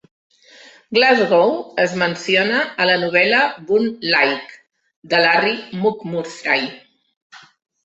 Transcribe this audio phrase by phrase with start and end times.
[0.97, 1.51] Glasgow
[1.83, 4.57] es menciona a la novel·la "Boone's Lick",
[5.15, 6.61] de Larry McMurtry.